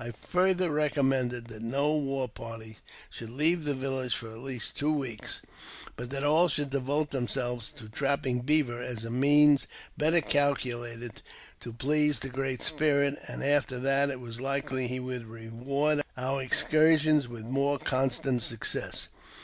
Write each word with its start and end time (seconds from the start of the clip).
I 0.00 0.10
further 0.10 0.72
recommended 0.72 1.46
that 1.46 1.62
no 1.62 1.94
war 1.96 2.26
party 2.28 2.78
should 3.08 3.30
leave 3.30 3.62
the 3.64 3.72
village 3.72 4.16
for 4.16 4.28
at 4.32 4.38
least 4.38 4.76
two 4.76 4.92
weeks, 4.92 5.42
but 5.94 6.10
that 6.10 6.24
all 6.24 6.48
should 6.48 6.70
devote 6.70 7.12
themselves 7.12 7.70
to 7.74 7.88
trap 7.88 8.24
ping 8.24 8.40
beaver, 8.40 8.82
as 8.82 9.04
a 9.04 9.12
means 9.12 9.68
better 9.96 10.20
calculated 10.20 11.22
to 11.60 11.72
please 11.72 12.18
the 12.18 12.28
Great 12.28 12.64
Spirit, 12.64 13.14
and 13.28 13.44
after 13.44 13.78
that 13.78 14.10
it 14.10 14.18
was 14.18 14.40
likely 14.40 14.88
he 14.88 14.98
would 14.98 15.26
reward 15.26 16.02
our 16.16 16.42
ex 16.42 16.64
I 16.64 16.70
cursions 16.70 17.28
with 17.28 17.44
more 17.44 17.78
constant 17.78 18.42
success. 18.42 19.06